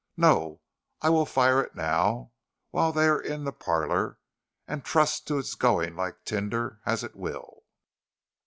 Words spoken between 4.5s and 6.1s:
and trust to its going